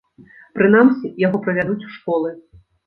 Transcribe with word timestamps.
Прынамсі, 0.59 1.13
яго 1.27 1.43
правядуць 1.45 1.81
у 1.91 1.95
школы. 2.01 2.39